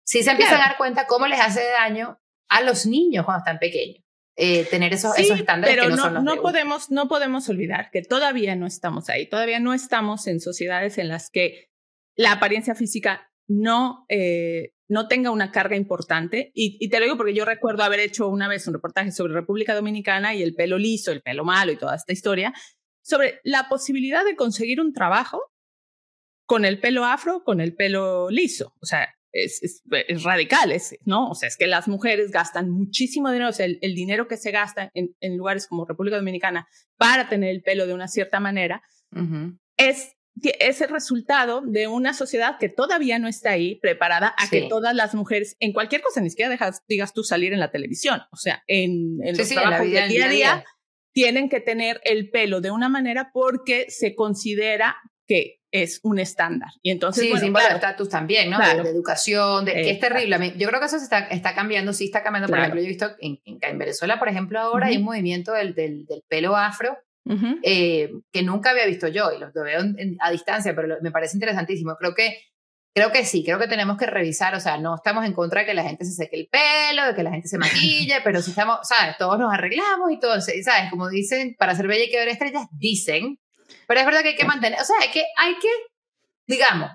[0.04, 3.58] sí se empiezan a dar cuenta cómo les hace daño a los niños cuando están
[3.58, 4.02] pequeños.
[4.34, 7.50] Eh, tener esos, esos estándares pero que no, no, son los no podemos no podemos
[7.50, 11.68] olvidar que todavía no estamos ahí todavía no estamos en sociedades en las que
[12.16, 16.52] la apariencia física no eh, no tenga una carga importante.
[16.54, 19.74] Y, te lo digo porque yo recuerdo haber hecho una vez un reportaje sobre República
[19.74, 22.52] Dominicana y el pelo liso, el pelo malo y toda esta historia,
[23.02, 25.40] sobre la posibilidad de conseguir un trabajo
[26.46, 28.74] con el pelo afro, con el pelo liso.
[28.82, 30.72] O sea, es, es, radical,
[31.04, 31.30] ¿no?
[31.30, 34.50] O sea, es que las mujeres gastan muchísimo dinero, o sea, el, dinero que se
[34.50, 38.82] gasta en, en, lugares como República Dominicana para tener el pelo de una cierta manera
[39.76, 44.62] es es el resultado de una sociedad que todavía no está ahí preparada a que
[44.68, 48.22] todas las mujeres, en cualquier cosa, ni siquiera dejas, digas tú salir en la televisión,
[48.32, 50.64] o sea, en, en los trabajos día, día a día,
[51.12, 56.68] tienen que tener el pelo de una manera porque se considera que es un estándar.
[56.82, 58.58] Y entonces, sí, bueno, símbolo de estatus también, ¿no?
[58.58, 60.54] De, educación, de, que es terrible.
[60.56, 62.48] Yo creo que eso se está, está cambiando, sí está cambiando.
[62.48, 65.74] Por ejemplo, yo he visto en, en, Venezuela, por ejemplo, ahora hay un movimiento del,
[65.74, 66.98] del, del pelo afro,
[67.62, 69.80] eh, que nunca había visto yo y los veo
[70.20, 71.96] a distancia, pero me parece interesantísimo.
[71.96, 72.36] Creo que,
[72.94, 75.66] creo que sí, creo que tenemos que revisar, o sea, no estamos en contra de
[75.66, 78.50] que la gente se seque el pelo, de que la gente se maquille, pero si
[78.50, 79.16] estamos, ¿sabes?
[79.16, 80.90] Todos nos arreglamos y todo, ¿sabes?
[80.90, 83.38] Como dicen, para ser bella hay que ver estrellas, dicen,
[83.86, 85.68] pero es verdad que hay que mantener, o sea, hay que, hay que
[86.46, 86.90] digamos,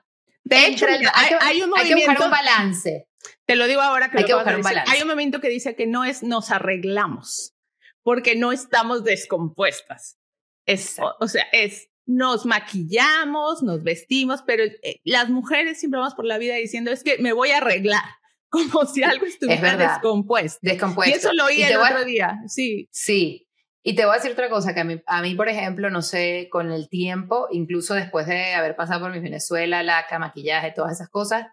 [0.47, 1.03] de hecho, hay,
[1.41, 3.07] hay, un hay que buscar un balance.
[3.45, 4.91] Te lo digo ahora que, hay que buscar un balance.
[4.91, 7.53] Hay un momento que dice que no es nos arreglamos,
[8.01, 10.17] porque no estamos descompuestas.
[10.65, 16.25] Es, o, sea, es, nos maquillamos, nos vestimos, pero eh, las mujeres siempre vamos por
[16.25, 18.03] la vida diciendo, es que me voy a arreglar,
[18.49, 20.59] como si algo estuviera descompuesto.
[20.61, 21.15] Descompuesto.
[21.15, 22.87] Y eso lo oí el otro día, sí.
[22.91, 23.46] Sí.
[23.87, 26.73] Y te voy a decir otra cosa, que a mí, por ejemplo, no sé, con
[26.73, 31.45] el tiempo, incluso después de haber pasado por mi Venezuela, laca, maquillaje, todas esas cosas,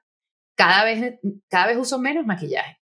[0.56, 2.76] cada vez, cada vez uso menos maquillaje.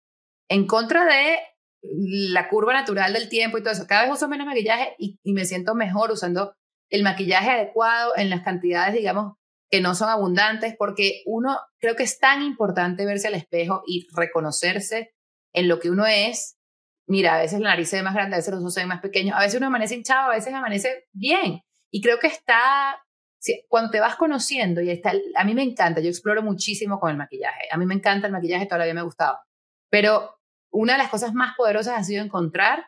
[0.50, 1.40] En contra de
[1.82, 3.88] la curva natural del tiempo y todo eso.
[3.88, 6.54] Cada vez uso menos maquillaje y, me siento mejor usando
[6.92, 9.34] el maquillaje adecuado en las cantidades, digamos,
[9.72, 14.06] que no son abundantes, porque uno creo que es tan importante verse al espejo y
[14.16, 15.10] reconocerse
[15.56, 16.59] en lo que uno es.
[17.10, 19.36] Mira, a veces la nariz se más grande, a veces los ojos se más pequeños,
[19.36, 21.62] a veces uno amanece hinchado, a veces amanece bien.
[21.92, 23.04] Y creo que está,
[23.68, 27.18] cuando te vas conociendo y está, a mí me encanta, yo exploro muchísimo con el
[27.18, 27.64] maquillaje.
[27.72, 29.40] A mí me encanta el maquillaje, todavía me ha gustado.
[29.90, 30.40] Pero
[30.72, 32.86] una de las cosas más poderosas ha sido encontrar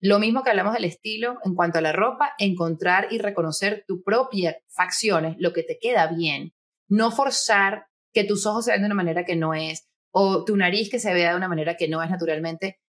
[0.00, 4.02] lo mismo que hablamos del estilo en cuanto a la ropa, encontrar y reconocer tu
[4.02, 6.54] propia facciones, lo que te queda bien,
[6.88, 10.56] no forzar que tus ojos se vean de una manera que no es, o tu
[10.56, 12.80] nariz que se vea de una manera que no es naturalmente.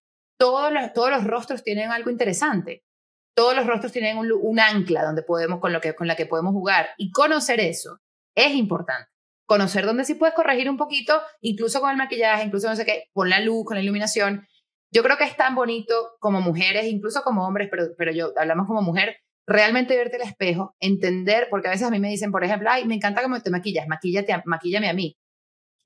[0.41, 2.83] Todos los, todos los rostros tienen algo interesante.
[3.35, 6.25] todos los rostros tienen un, un ancla donde podemos, con, lo que, con la que
[6.25, 6.89] podemos jugar.
[6.97, 7.99] Y conocer eso
[8.35, 9.07] es importante.
[9.45, 13.03] Conocer dónde sí puedes corregir un poquito, incluso con el maquillaje, incluso no sé qué,
[13.13, 14.47] con la luz, con la iluminación.
[14.91, 18.65] Yo creo que es tan bonito como mujeres, incluso como hombres, pero, pero yo hablamos
[18.65, 22.43] como mujer, realmente verte el espejo, entender, porque a veces a mí me dicen, por
[22.43, 25.15] ejemplo, ay, me encanta cómo te maquillas, maquíllate, maquíllame a mí.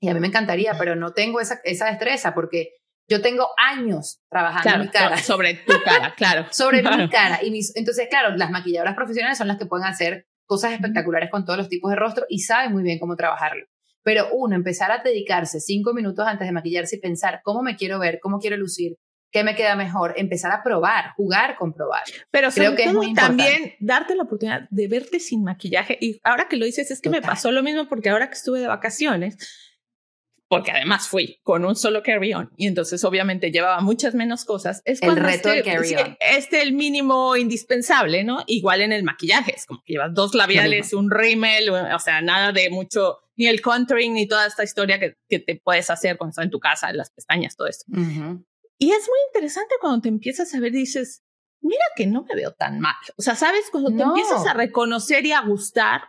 [0.00, 2.70] Y a mí me encantaría, pero no tengo esa, esa destreza porque
[3.08, 5.18] yo tengo años trabajando en mi cara.
[5.18, 6.46] Sobre tu cara, claro.
[6.50, 7.40] sobre mi cara.
[7.42, 11.58] Y entonces, claro, las maquilladoras profesionales son las que pueden hacer cosas espectaculares con todos
[11.58, 13.66] los tipos de rostro y saben muy bien cómo trabajarlo.
[14.02, 17.98] Pero uno, empezar a dedicarse cinco minutos antes de maquillarse y pensar cómo me quiero
[17.98, 18.96] ver, cómo quiero lucir,
[19.32, 22.02] qué me queda mejor, empezar a probar, jugar con probar.
[22.30, 25.98] Pero creo que es muy también darte la oportunidad de verte sin maquillaje.
[26.00, 28.60] Y ahora que lo dices, es que me pasó lo mismo porque ahora que estuve
[28.60, 29.36] de vacaciones,
[30.56, 34.82] porque además fui con un solo carry-on y entonces obviamente llevaba muchas menos cosas.
[34.84, 36.16] Es el reto del carry-on.
[36.20, 38.42] Este el mínimo indispensable, ¿no?
[38.46, 42.52] Igual en el maquillaje, es como que llevas dos labiales, un rímel, o sea, nada
[42.52, 46.30] de mucho, ni el contouring, ni toda esta historia que, que te puedes hacer cuando
[46.30, 47.84] estás en tu casa, las pestañas, todo esto.
[48.78, 51.22] Y es muy interesante cuando te empiezas a ver dices,
[51.60, 52.94] mira que no me veo tan mal.
[53.16, 53.64] O sea, ¿sabes?
[53.70, 56.02] Cuando te empiezas a reconocer y a gustar,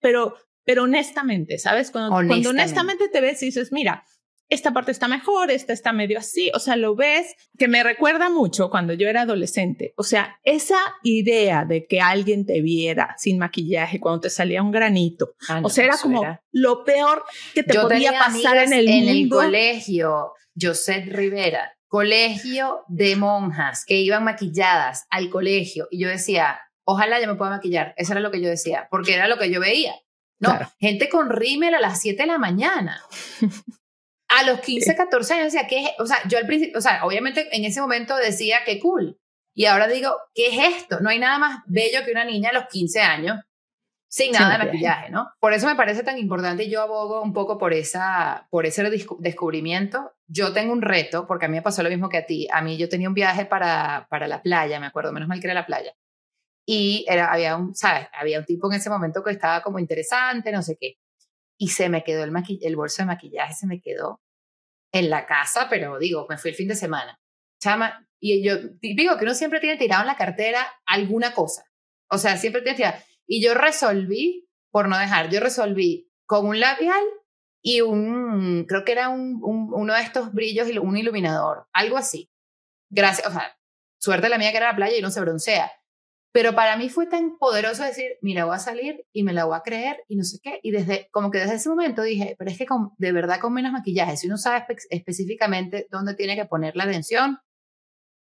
[0.00, 1.90] pero pero honestamente, ¿sabes?
[1.90, 2.44] Cuando honestamente.
[2.44, 4.04] cuando honestamente te ves y dices, mira,
[4.48, 8.28] esta parte está mejor, esta está medio así, o sea, lo ves, que me recuerda
[8.28, 13.38] mucho cuando yo era adolescente, o sea, esa idea de que alguien te viera sin
[13.38, 16.22] maquillaje cuando te salía un granito, ah, o sea, era como
[16.52, 17.24] lo peor
[17.54, 23.96] que te podía pasar en el en el colegio, José Rivera, colegio de monjas que
[24.00, 28.30] iban maquilladas al colegio y yo decía, ojalá yo me pueda maquillar, eso era lo
[28.30, 29.94] que yo decía, porque era lo que yo veía.
[30.48, 33.02] No, gente con rímel a las 7 de la mañana.
[34.28, 37.54] A los 15, 14 años decía, ¿qué O sea, yo al principio, o sea, obviamente
[37.56, 39.18] en ese momento decía, qué cool.
[39.54, 40.98] Y ahora digo, ¿qué es esto?
[41.00, 43.36] No hay nada más bello que una niña a los 15 años
[44.14, 45.32] sin nada de maquillaje, ¿no?
[45.40, 48.88] Por eso me parece tan importante y yo abogo un poco por, esa, por ese
[49.18, 50.12] descubrimiento.
[50.28, 52.46] Yo tengo un reto, porque a mí me pasó lo mismo que a ti.
[52.52, 55.48] A mí yo tenía un viaje para, para la playa, me acuerdo, menos mal que
[55.48, 55.94] era la playa.
[56.66, 58.08] Y era, había, un, ¿sabes?
[58.12, 60.98] había un tipo en ese momento que estaba como interesante, no sé qué.
[61.58, 64.20] Y se me quedó el, el bolso de maquillaje, se me quedó
[64.92, 67.20] en la casa, pero digo, me fui el fin de semana.
[67.60, 71.64] Chama, y yo digo que uno siempre tiene tirado en la cartera alguna cosa.
[72.10, 72.96] O sea, siempre tiene tirado.
[73.26, 77.02] Y yo resolví, por no dejar, yo resolví con un labial
[77.62, 82.30] y un, creo que era un, uno de estos brillos, un iluminador, algo así.
[82.90, 83.58] Gracias, o sea,
[83.98, 85.72] suerte la mía que era la playa y no se broncea.
[86.34, 89.56] Pero para mí fue tan poderoso decir, mira, voy a salir y me la voy
[89.56, 90.58] a creer y no sé qué.
[90.64, 93.52] Y desde, como que desde ese momento dije, pero es que con, de verdad con
[93.52, 97.38] menos maquillaje, si uno sabe específicamente dónde tiene que poner la atención,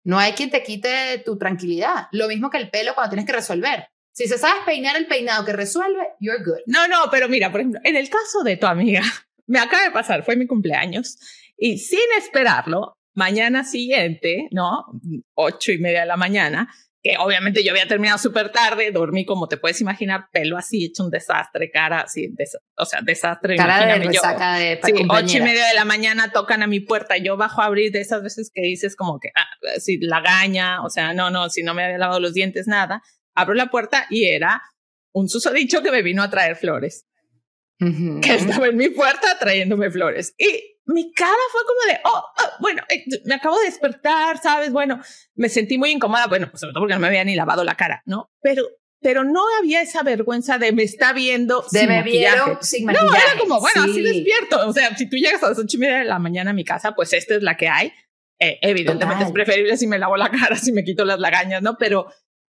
[0.04, 2.08] no hay quien te quite tu tranquilidad.
[2.12, 3.88] Lo mismo que el pelo cuando tienes que resolver.
[4.12, 6.60] Si se sabes peinar el peinado que resuelve, you're good.
[6.66, 9.00] No, no, pero mira, por ejemplo, en el caso de tu amiga,
[9.46, 11.16] me acaba de pasar, fue mi cumpleaños,
[11.56, 14.84] y sin esperarlo, mañana siguiente, ¿no?
[15.32, 16.68] Ocho y media de la mañana,
[17.02, 21.04] que obviamente yo había terminado súper tarde, dormí como te puedes imaginar, pelo así, hecho
[21.04, 22.32] un desastre, cara así,
[22.76, 23.56] o sea, desastre.
[23.56, 27.16] Cara de resaca de sí, ocho y media de la mañana tocan a mi puerta,
[27.16, 29.48] yo bajo a abrir de esas veces que dices como que, ah,
[29.80, 33.02] si la gaña, o sea, no, no, si no me había lavado los dientes, nada,
[33.34, 34.62] abro la puerta y era
[35.12, 37.06] un susodicho que me vino a traer flores.
[37.78, 40.36] Que estaba en mi puerta trayéndome flores.
[40.38, 44.72] Y mi cara fue como de, oh, oh bueno, eh, me acabo de despertar, ¿sabes?
[44.72, 45.00] Bueno,
[45.34, 47.76] me sentí muy incómoda, bueno, pues sobre todo porque no me había ni lavado la
[47.76, 48.30] cara, ¿no?
[48.40, 48.64] Pero,
[49.00, 52.58] pero no había esa vergüenza de me está viendo de sin me maquillaje.
[52.62, 53.08] sin maquillaje.
[53.08, 54.68] No, era como, bueno, así despierto.
[54.68, 56.64] O sea, si tú llegas a las ocho y media de la mañana a mi
[56.64, 57.92] casa, pues esta es la que hay.
[58.40, 61.76] Eh, evidentemente es preferible si me lavo la cara, si me quito las lagañas, ¿no?
[61.78, 62.06] Pero,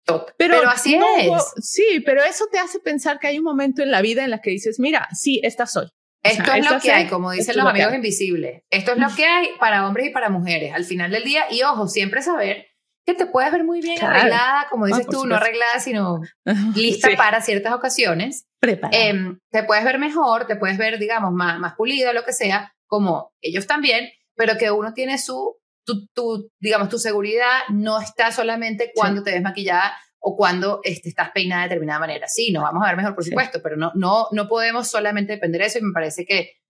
[0.05, 1.43] pero, pero, así es.
[1.61, 4.41] Sí, pero eso te hace pensar que hay un momento en la vida en la
[4.41, 5.87] que dices, mira, sí, esta soy.
[6.23, 8.63] Esto es lo que hay, como dicen los amigos invisibles.
[8.69, 11.45] Esto es lo que hay para hombres y para mujeres al final del día.
[11.49, 12.67] Y ojo, siempre saber
[13.05, 16.21] que te puedes ver muy bien arreglada, como dices tú, no arreglada, sino
[16.75, 18.45] lista para ciertas ocasiones.
[18.91, 19.13] Eh,
[19.49, 23.33] te puedes ver mejor, te puedes ver, digamos, más, más pulido, lo que sea, como
[23.41, 27.61] ellos también, pero que uno tiene su, tu, tu digamos, tu seguridad.
[27.69, 32.27] No está solamente cuando te ves maquillada o cuando este, estás peinada de determinada manera.
[32.27, 35.61] Sí, nos vamos a ver mejor, por supuesto, pero no, no, no podemos solamente depender
[35.61, 36.61] de eso y me parece que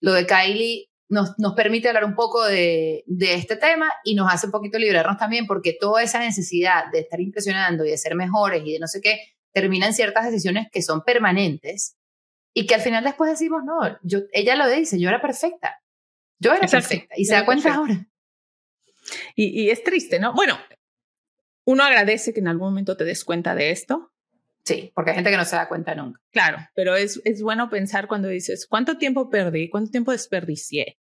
[0.00, 4.32] lo de Kylie nos, nos permite hablar un poco de, de, este tema y nos
[4.32, 8.16] hace un poquito librarnos también porque toda esa necesidad de estar impresionando y de ser
[8.16, 9.20] mejores y de no sé qué,
[9.52, 11.96] termina en ciertas decisiones que son permanentes
[12.52, 15.80] y que al final después decimos, no, yo, ella lo dice, yo era perfecta,
[16.40, 18.06] yo era perfecta y se da cuenta ahora.
[19.36, 20.34] Y, y, es triste, ¿no?
[20.34, 20.58] Bueno,
[21.66, 24.12] uno agradece que en algún momento te des cuenta de esto.
[24.64, 26.20] Sí, porque hay gente que no se da cuenta nunca.
[26.32, 29.68] Claro, pero es, es bueno pensar cuando dices, ¿cuánto tiempo perdí?
[29.68, 30.98] ¿Cuánto tiempo desperdicié?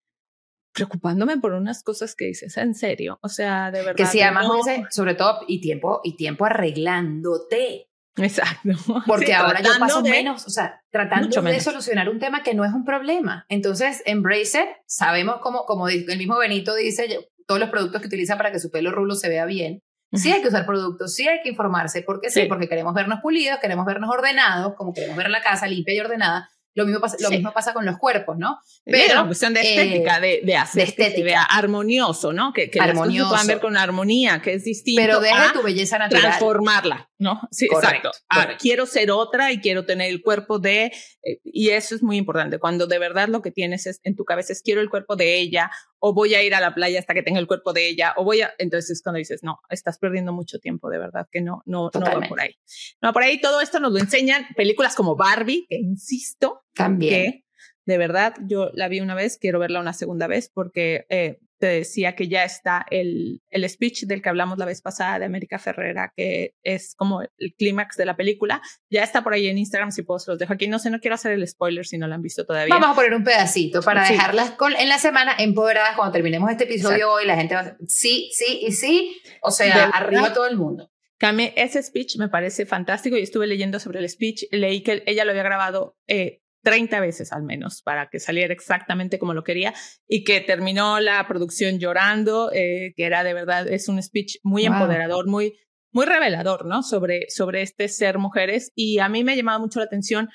[0.74, 3.96] Preocupándome por unas cosas que dices, en serio, o sea, de verdad.
[3.96, 4.48] Que sí, además,
[4.90, 7.90] sobre todo, y tiempo, y tiempo arreglándote.
[8.18, 8.70] Exacto.
[9.08, 12.74] Porque ahora yo paso menos, o sea, tratando de solucionar un tema que no es
[12.74, 13.46] un problema.
[13.50, 18.38] Entonces, embrace it, sabemos cómo, como el mismo Benito dice, todos los productos que utiliza
[18.38, 19.84] para que su pelo rulo se vea bien.
[20.14, 23.60] Sí hay que usar productos, sí hay que informarse, porque sí, porque queremos vernos pulidos,
[23.60, 27.30] queremos vernos ordenados, como queremos ver la casa limpia y ordenada, lo mismo pasa, lo
[27.30, 28.60] mismo pasa con los cuerpos, ¿no?
[28.84, 31.24] Pero una cuestión de estética, de, de hacer de estética.
[31.24, 32.52] vea armonioso, ¿no?
[32.52, 33.32] Que, que armonioso.
[33.32, 35.02] las puedan ver con armonía, que es distinto.
[35.02, 36.22] Pero deja tu belleza natural.
[36.22, 37.42] Transformarla, ¿no?
[37.50, 38.12] Sí, exacto.
[38.60, 40.92] quiero ser otra y quiero tener el cuerpo de,
[41.24, 42.60] eh, y eso es muy importante.
[42.60, 45.40] Cuando de verdad lo que tienes es en tu cabeza es quiero el cuerpo de
[45.40, 48.14] ella, o voy a ir a la playa hasta que tenga el cuerpo de ella,
[48.18, 51.42] o voy a, entonces es cuando dices, no, estás perdiendo mucho tiempo, de verdad, que
[51.42, 52.56] no, no, no va por ahí.
[53.02, 57.32] No, por ahí todo esto nos lo enseñan películas como Barbie, que insisto, también.
[57.32, 57.44] Que,
[57.86, 61.68] de verdad, yo la vi una vez, quiero verla una segunda vez porque eh, te
[61.68, 65.60] decía que ya está el, el speech del que hablamos la vez pasada de América
[65.60, 68.62] Ferrera, que es como el clímax de la película.
[68.90, 70.68] Ya está por ahí en Instagram, si puedo, se los dejo aquí.
[70.68, 72.74] No sé, no quiero hacer el spoiler si no lo han visto todavía.
[72.74, 76.66] Vamos a poner un pedacito para dejarlas con, en la semana empoderadas cuando terminemos este
[76.66, 77.26] episodio hoy.
[77.26, 79.22] La gente va a sí, sí y sí.
[79.42, 80.90] O sea, arriba todo el mundo.
[81.18, 84.44] Cami, ese speech me parece fantástico y estuve leyendo sobre el speech.
[84.52, 89.20] Leí que ella lo había grabado eh, 30 veces al menos para que saliera exactamente
[89.20, 89.74] como lo quería
[90.08, 94.66] y que terminó la producción llorando, eh, que era de verdad, es un speech muy
[94.66, 95.60] empoderador, muy,
[95.92, 96.82] muy revelador, ¿no?
[96.82, 98.72] Sobre, sobre este ser mujeres.
[98.76, 100.30] Y a mí me ha llamado mucho la atención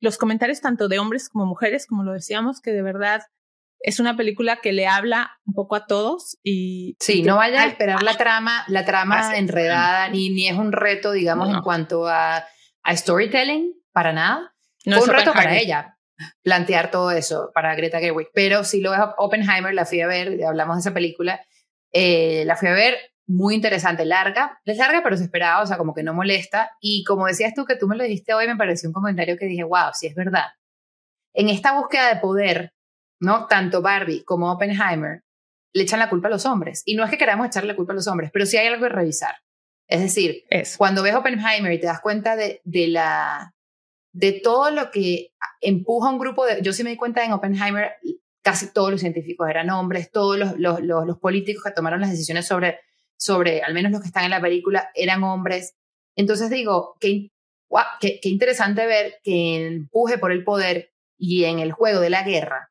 [0.00, 3.22] los comentarios tanto de hombres como mujeres, como lo decíamos, que de verdad
[3.82, 7.66] es una película que le habla un poco a todos y sí no vaya a
[7.66, 12.44] esperar la trama la trama enredada ni ni es un reto digamos en cuanto a,
[12.84, 14.51] a storytelling para nada
[14.86, 15.96] no Fue un reto para ella
[16.42, 20.44] plantear todo eso para Greta Gerwig, pero si lo es Oppenheimer, la fui a ver,
[20.44, 21.40] hablamos de esa película,
[21.92, 25.78] eh, la fui a ver, muy interesante, larga, es larga pero se esperaba, o sea,
[25.78, 28.56] como que no molesta, y como decías tú que tú me lo dijiste hoy, me
[28.56, 30.46] pareció un comentario que dije, wow, sí es verdad.
[31.34, 32.74] En esta búsqueda de poder,
[33.20, 33.46] ¿no?
[33.46, 35.22] Tanto Barbie como Oppenheimer
[35.74, 37.92] le echan la culpa a los hombres, y no es que queramos echarle la culpa
[37.92, 39.36] a los hombres, pero sí hay algo que revisar.
[39.88, 40.44] Es decir,
[40.78, 43.54] cuando ves Oppenheimer y te das cuenta de, de la
[44.12, 46.62] de todo lo que empuja un grupo de...
[46.62, 47.92] Yo sí me di cuenta en Oppenheimer,
[48.42, 52.46] casi todos los científicos eran hombres, todos los, los, los, políticos que tomaron las decisiones
[52.46, 52.80] sobre,
[53.16, 55.74] sobre, al menos los que están en la película, eran hombres.
[56.16, 57.30] Entonces digo, qué,
[58.00, 62.70] qué, interesante ver que empuje por el poder y en el juego de la guerra,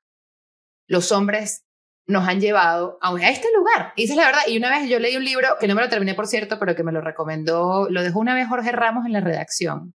[0.88, 1.64] los hombres
[2.06, 3.94] nos han llevado a, este lugar.
[3.96, 4.42] Y esa es la verdad.
[4.48, 6.76] Y una vez yo leí un libro, que no me lo terminé por cierto, pero
[6.76, 9.94] que me lo recomendó, lo dejó una vez Jorge Ramos en la redacción,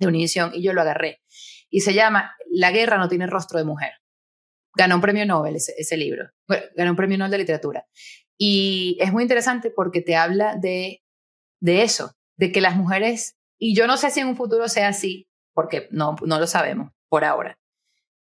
[0.00, 1.20] de Univision y yo lo agarré.
[1.68, 3.92] Y se llama La guerra no tiene rostro de mujer.
[4.74, 6.30] Ganó un premio Nobel ese, libro.
[6.76, 7.86] ganó un premio Nobel de literatura.
[8.36, 11.02] Y es muy interesante porque te habla de,
[11.60, 14.88] de eso, de que las mujeres, y yo no sé si en un futuro sea
[14.88, 17.58] así, porque no, no lo sabemos por ahora,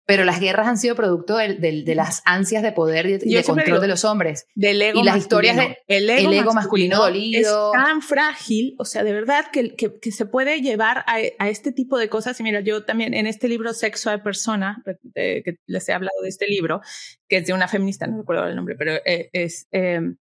[0.06, 3.82] pero las guerras han sido producto de, de, las ansias de poder y de, control
[3.82, 4.48] de los hombres.
[4.54, 7.74] Del ego y las historias de el ego, masculino, dolido.
[7.74, 11.72] Es tan frágil, o sea, de verdad que, que, se puede llevar a, a, este
[11.72, 12.40] tipo de cosas.
[12.40, 16.30] Y mira, yo también en este libro Sexo de Persona, que les he hablado de
[16.30, 16.82] este libro,
[17.28, 19.68] que es de una feminista, no recuerdo el nombre, pero eh, es...
[19.72, 20.18] Em,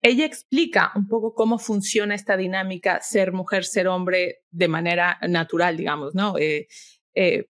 [0.00, 5.76] ella explica un poco cómo funciona esta dinámica ser mujer, ser hombre de manera natural,
[5.76, 6.38] digamos, ¿no?
[6.38, 6.68] Eh,
[7.14, 7.46] eh,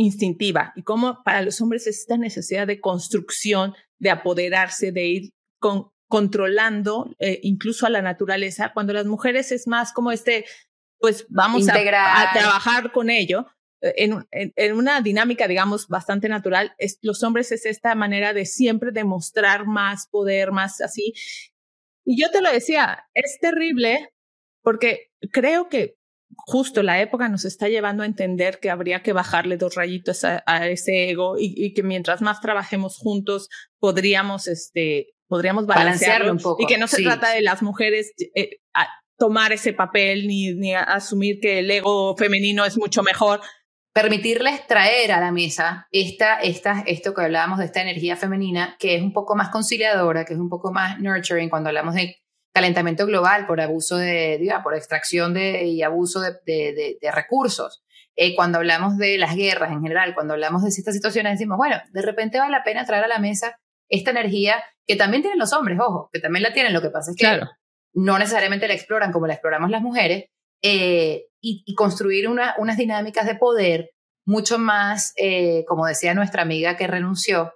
[0.00, 5.32] instintiva y cómo para los hombres es esta necesidad de construcción, de apoderarse, de ir
[5.58, 10.46] con, controlando eh, incluso a la naturaleza, cuando las mujeres es más como este,
[10.98, 13.46] pues vamos a, a, trabajar con ello.
[13.82, 18.46] Eh, en, en, una dinámica, digamos, bastante natural, es, los hombres es esta manera de
[18.46, 21.12] siempre demostrar más poder, más así.
[22.06, 24.14] Y yo te lo decía, es terrible
[24.62, 25.99] porque creo que
[26.36, 30.68] justo la época nos está llevando a entender que habría que bajarle dos rayitos a,
[30.68, 36.62] ese ego y, que mientras más trabajemos juntos podríamos, este, podríamos balancearlo, un poco.
[36.62, 38.60] Y que no se trata de las mujeres eh,
[39.18, 43.40] tomar ese papel ni, ni asumir que el ego femenino es mucho mejor.
[43.92, 48.96] Permitirles traer a la mesa esta, esta, esto que hablábamos de esta energía femenina, que
[48.96, 52.16] es un poco más conciliadora, que es un poco más nurturing cuando hablamos de
[52.52, 57.82] calentamiento global por abuso de, diga, por extracción de, y abuso de, de, de recursos.
[58.16, 61.76] Eh, cuando hablamos de las guerras en general, cuando hablamos de estas situaciones, decimos, bueno,
[61.90, 65.52] de repente vale la pena traer a la mesa esta energía que también tienen los
[65.52, 67.40] hombres, ojo, que también la tienen, lo que pasa es que
[67.92, 70.26] no necesariamente la exploran como la exploramos las mujeres,
[70.62, 73.90] eh, y, construir una, unas dinámicas de poder
[74.26, 77.54] mucho más, eh, como decía nuestra amiga que renunció,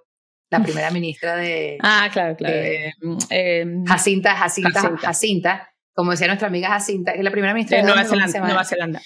[0.49, 1.77] la primera ministra de...
[1.81, 2.55] ah, claro, claro.
[3.29, 7.83] Em, Jacinta, Jacinta, Jacinta, como decía nuestra amiga Jacinta, que es la primera ministra de,
[7.83, 9.01] Nueva, Zelanda, Nueva Zelanda.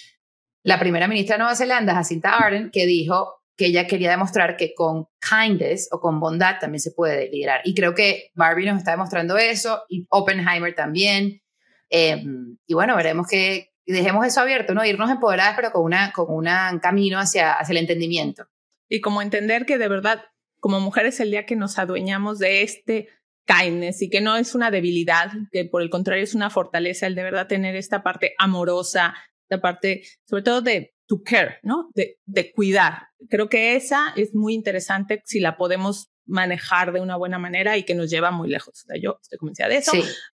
[0.64, 4.74] La primera ministra de Nueva Zelanda, Jacinta Ardern, que dijo que ella quería demostrar que
[4.74, 7.62] con kindness o con bondad también se puede liderar.
[7.66, 11.42] Y creo que Barbie nos está demostrando eso, y Oppenheimer también.
[11.90, 14.86] Em, y bueno, veremos que dejemos eso abierto, ¿no?
[14.86, 18.48] Irnos empoderadas, pero con, una, con un camino hacia, hacia el entendimiento.
[18.88, 20.24] Y como entender que de verdad,
[20.60, 23.10] como mujeres, el día que nos adueñamos de este
[23.46, 27.16] kindness y que no es una debilidad, que por el contrario es una fortaleza, el
[27.16, 31.90] de verdad tener esta parte amorosa, esta parte, sobre todo de to care, ¿no?
[31.96, 33.08] De, de cuidar.
[33.30, 37.84] Creo que esa es muy interesante si la podemos manejar de una buena manera y
[37.84, 38.86] que nos lleva muy lejos.
[39.02, 39.94] yo estoy convencida de eso.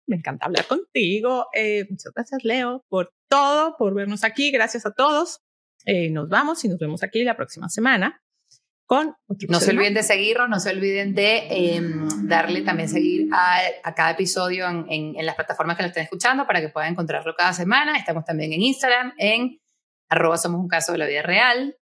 [0.06, 1.46] Me encanta hablar contigo.
[1.52, 4.52] Eh, muchas gracias, Leo, por todo, por vernos aquí.
[4.52, 5.40] Gracias a todos.
[5.84, 8.22] Eh, nos vamos y nos vemos aquí la próxima semana
[8.90, 13.28] con otro No se olviden de seguirnos, no se olviden de em, darle también seguir
[13.32, 16.70] a, a cada episodio en, en, en, las plataformas que lo estén escuchando para que
[16.70, 17.96] puedan encontrarlo cada semana.
[17.96, 19.60] Estamos también en Instagram, en
[20.08, 21.76] arroba somos un caso de la vida real.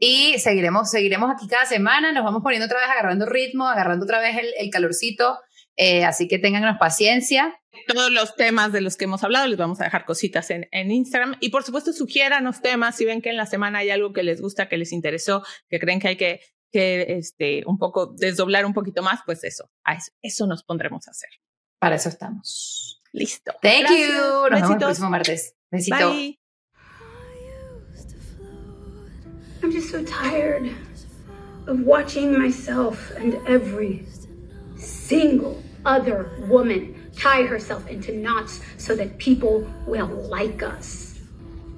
[0.00, 4.18] Y seguiremos, seguiremos aquí cada semana, nos vamos poniendo otra vez, agarrando ritmo, agarrando otra
[4.18, 5.38] vez el, el calorcito.
[5.76, 7.56] Eh, así que tengan paciencia.
[7.86, 10.90] Todos los temas de los que hemos hablado les vamos a dejar cositas en, en
[10.90, 11.36] Instagram.
[11.40, 11.92] Y por supuesto,
[12.42, 14.92] los temas si ven que en la semana hay algo que les gusta, que les
[14.92, 16.40] interesó, que creen que hay que,
[16.72, 21.12] que este, un poco desdoblar un poquito más, pues eso, eso, eso nos pondremos a
[21.12, 21.30] hacer.
[21.78, 23.02] Para eso estamos.
[23.12, 23.52] Listo.
[23.62, 24.50] Thank you.
[24.50, 25.54] Nos vemos el próximo martes.
[25.70, 26.10] Besito.
[26.10, 26.38] Bye.
[29.62, 30.70] I'm just so tired
[31.66, 34.06] of watching myself and every
[34.76, 41.20] single other woman tie herself into knots so that people will like us.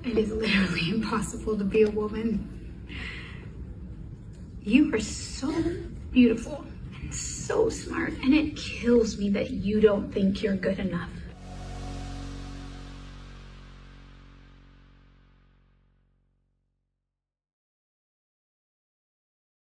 [0.05, 2.47] It is literally impossible to be a woman.
[4.63, 5.53] You are so
[6.11, 6.65] beautiful
[7.01, 11.11] and so smart, and it kills me that you don't think you're good enough.